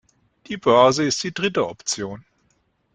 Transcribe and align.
Die 0.47 0.57
Börse 0.57 1.03
ist 1.03 1.21
die 1.21 1.31
dritte 1.31 1.63
Option. 1.67 2.25